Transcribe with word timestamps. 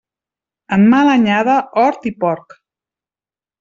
En 0.77 0.85
mala 0.95 1.13
anyada, 1.19 1.59
hort 1.83 2.11
i 2.13 2.17
porc. 2.27 2.61